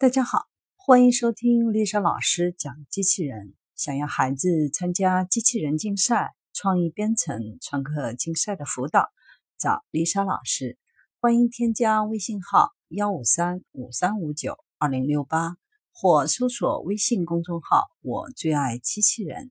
[0.00, 3.54] 大家好，欢迎收听丽莎老师讲机器人。
[3.74, 9.10] 想要孩子参加机器人竞赛、创意编程、创客竞赛的辅导，
[9.58, 10.78] 找丽莎老师。
[11.18, 15.56] 欢迎添加微信号幺五三五三五九二零六八，
[15.90, 19.50] 或搜索微信公众号“我最爱机器人”。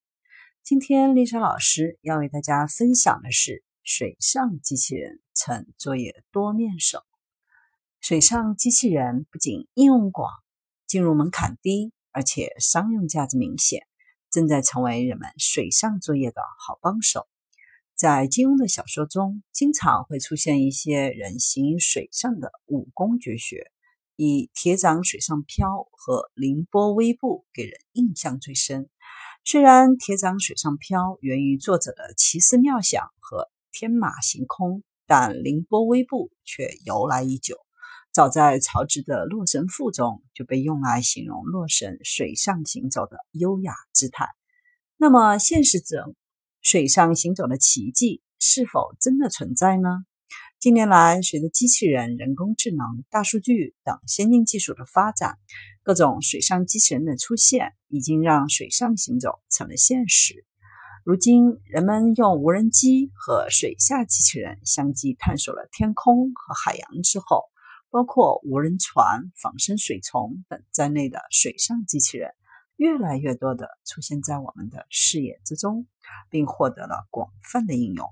[0.64, 7.04] 今天丽莎老师要为大家分享的是水上机器人乘作业多面手。
[8.00, 10.32] 水上机器人不仅应用广，
[10.86, 13.86] 进入门槛低，而且商用价值明显，
[14.32, 17.28] 正在成为人们水上作业的好帮手。
[17.96, 23.72] 在金庸的小说中，经常会出现一些人行水上的武功绝学，
[24.16, 28.90] 以铁掌水上漂和凌波微步给人印象最深。
[29.44, 37.67] 虽然铁掌水上漂源于作者的奇思妙想和天马行空，但凌波微步却由来已久。
[38.18, 44.28] 早在曹植的《洛神赋》中就被用来形容洛神水上行走的优雅姿态。
[44.98, 46.16] 那么，现实中
[46.64, 50.04] 水上行走的奇迹是否真的存在呢？
[50.60, 55.38] 近年来，随着机器人、人工智能、大数据等先进技术的发展，
[55.84, 60.44] 各种水上机器人的出现已经让水上行走成了现实。
[61.06, 67.44] 如今，人们用无人机和水下机器人相继探索了天空和海洋之后。
[67.90, 72.32] 包括无人船、仿生水虫等在内的水上机器人，
[72.76, 75.88] 越来越多的出现在我们的视野之中，
[76.30, 78.06] 并获得了广泛的应用。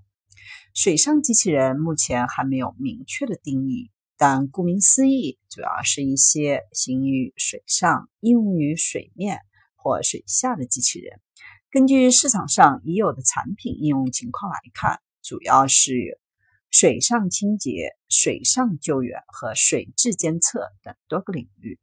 [0.73, 9.41] 水上机器人目前还没有明确的定义，但顾名思义，主要是一些行于水上、应用于水面
[9.75, 11.19] 或水下的机器人。
[11.69, 16.19] 根据市场上已有的产品应用情况来看，主要是。
[16.71, 21.77] 水上清洁、水上救援和水质监测等多个领域。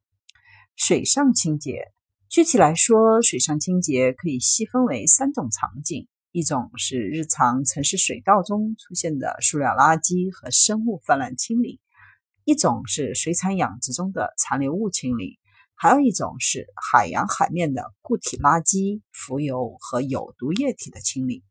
[0.77, 1.93] 水上清洁，
[2.31, 11.81] 具体来说，水上清洁可以细分为三种场景：一种是日常城市水道中出现的塑料垃圾和生物泛滥清理；
[12.45, 15.39] 一种是水产养殖中的残留物清理；
[15.75, 21.45] 还有一种是海洋海面的固体垃圾、浮油和有毒液体的清理。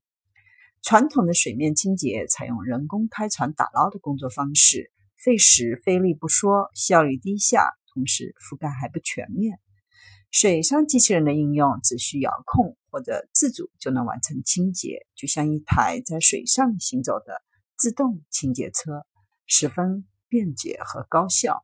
[0.83, 9.59] 传统的水面清洁采用人工开船打捞的工作方式，费时费力不说，效率低下，同时覆盖还不全面。
[10.31, 17.43] 水上机器人的应用只需遥控或者自主就能完成清洁，就像一台在水上行走的
[17.77, 19.05] 自动清洁车，
[19.45, 21.63] 十分便捷和高效。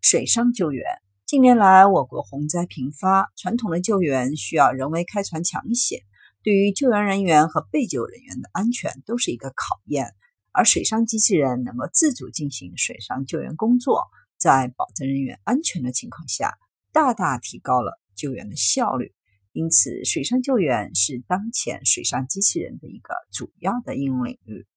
[0.00, 0.84] 水上救援，
[1.26, 6.00] 近年来我国洪灾频发，传统的救援需要人为开船抢险。
[6.46, 10.14] 对于救援人员和被救人员的安全都是一个考验，
[10.52, 14.04] 而水上机器人能够自主进行水上救援工作，
[14.38, 16.54] 在保证人员安全的情况下，
[16.92, 19.12] 大大提高了救援的效率。
[19.50, 24.68] 因此，水上救援是当前水上机器人的一个主要的应用领域。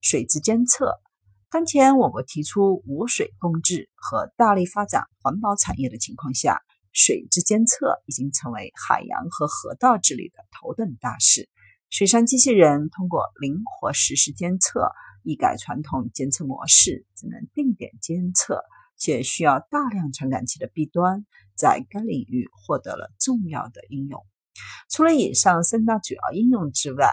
[0.00, 0.92] 水质监测，
[1.52, 6.60] 当前我国提出无水共治和大力发展环保产业的情况下。
[6.92, 11.48] 水质监测已经成为海洋和河道治理的头等大事。
[11.90, 14.90] 水上机器人通过灵活实时监测，
[15.22, 18.62] 一改传统监测模式只能定点监测
[18.96, 24.24] 且需要大量传感器的弊端，在该领域获得了重要的应用。
[24.90, 27.10] 除了以上三大主要应用之外，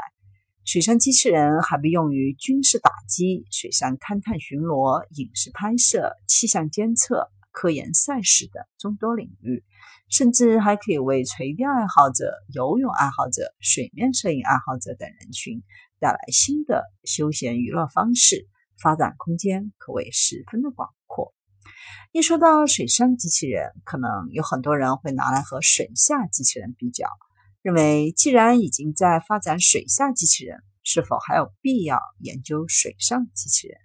[0.65, 7.29] 水上机器人还被用于军事打击、水上勘探巡逻、影视拍摄、气象监测。
[7.51, 9.63] 科研赛事等众多领域，
[10.09, 15.63] 甚至还可以为垂钓爱好者、游泳爱好者、水面摄影爱好者等人群
[15.99, 18.47] 带来新的休闲娱乐方式，
[18.81, 21.33] 发展空间可谓十分的广阔。
[22.11, 27.07] 一说到水上机器人，可能有很多人会拿来和水下机器人比较，
[27.61, 33.77] 认为既然已经在发展水下机器人，是否还有必要研究水上机器人？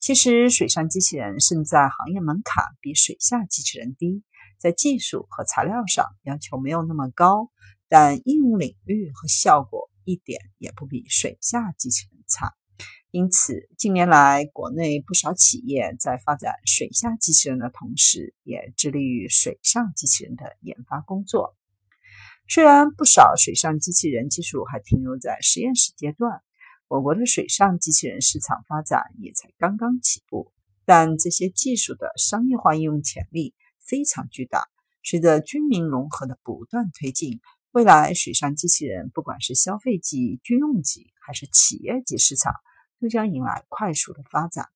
[0.00, 4.22] 其实，水上机器人胜在行业门槛比水下机器人低，
[4.56, 7.50] 在技术和材料上要求没有那么高，
[7.88, 12.54] 但应用领域和效果一点也不比水下机器人差。
[13.10, 21.56] 因此，近年来国内不少企业在发展水下机器人的同时，也致力于水上机器人的研发工作。
[22.46, 26.40] 虽然不少水上机器人技术还停留在实验室阶段。
[26.88, 30.52] 我国的水上机器人市场发展也才刚刚起步，
[30.86, 34.68] 但这些技术的商业化应用潜力非常巨大。
[35.04, 37.40] 随着军民融合的不断推进，
[37.72, 42.54] 未来水上机器人不管是消费级、军用级还是企业级市场，
[43.00, 44.68] 都将迎来快速的发展。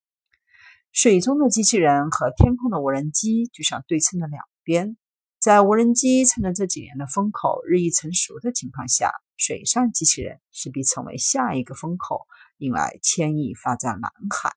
[0.92, 4.98] 水中的机器人和天空的无人机就像对称的两边。
[5.42, 12.28] 在无人机趁着这几年的风口日益成熟的情况下，水上机器人势必成为下一个风口，
[12.58, 14.52] 迎来千亿发展蓝海。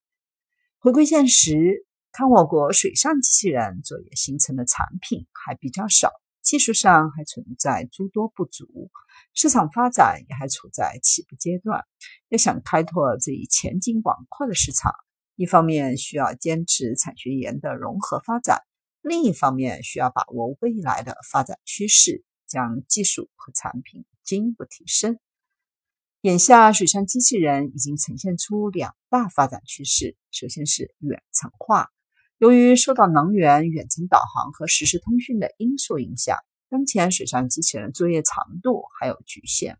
[0.78, 8.92] 回归现实，看我国水上机器人作业形成的产品还比较少，技术上还存在诸多不足，
[9.34, 11.82] 市场发展也还处在起步阶段。
[12.28, 14.92] 要想开拓这一前景广阔的市场，
[15.34, 18.62] 一方面需要坚持产学研的融合发展。
[19.08, 25.20] 另一方面，需要把握未来的发展趋势，将技术和产品进一步提升。
[26.22, 30.16] 眼下，水上机器人已经呈现出两大发展趋势。
[30.32, 31.90] 首先是远程化，
[32.38, 36.38] 由于受到能源、远程导航和实时通讯的因素影响，
[36.68, 39.78] 当前水上机器人作业长度还有局限。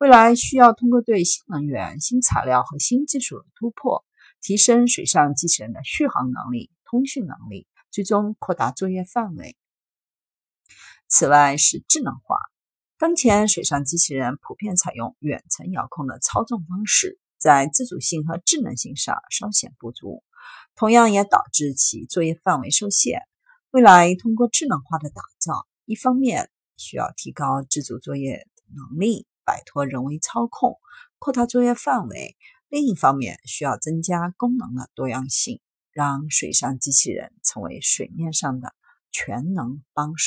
[0.00, 4.06] 未来需要通过对新能源、新材料和新技术的突破，
[4.40, 7.66] 提升水上机器人的续航能力、通讯能力。
[7.94, 9.56] 最终扩大作业范围。
[11.06, 12.38] 此外是智能化，
[12.98, 20.24] 当前水上机器人普遍采用远程遥控的操纵方式，在自主性和智能性上稍显不足，
[20.74, 23.20] 同样也导致其作业范围受限。
[23.70, 30.80] 未来通过智能化的打造，一方面需要提高自主作业能力，摆脱人为操控，
[31.20, 32.34] 扩大作业范围；
[32.68, 35.60] 另一方面需要增加功能的多样性。
[35.94, 38.74] 让水上机器人成为水面上的
[39.10, 40.22] 全能帮手。